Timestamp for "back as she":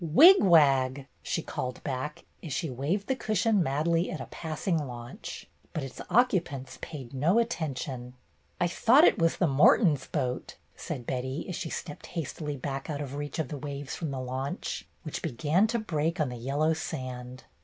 1.83-2.71